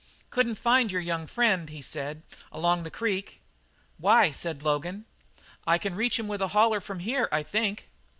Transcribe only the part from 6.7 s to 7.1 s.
from